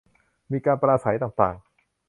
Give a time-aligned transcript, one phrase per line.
[0.51, 1.55] มีการปราศรัยต่างต่าง